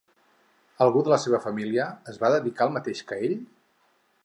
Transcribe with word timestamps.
Algú 0.85 1.03
de 1.07 1.11
la 1.13 1.19
seva 1.25 1.41
família 1.43 1.85
es 2.13 2.19
va 2.25 2.33
dedicar 2.39 2.67
al 2.69 2.75
mateix 2.79 3.05
que 3.13 3.21
ell? 3.29 3.39